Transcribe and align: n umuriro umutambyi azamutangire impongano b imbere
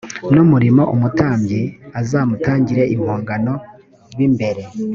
n 0.33 0.35
umuriro 0.43 0.83
umutambyi 0.95 1.61
azamutangire 1.99 2.83
impongano 2.95 3.53
b 4.15 4.19
imbere 4.27 4.61